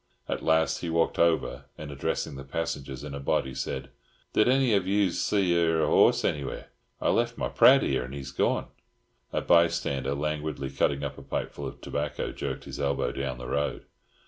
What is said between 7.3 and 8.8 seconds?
my prad here, and he's gorn."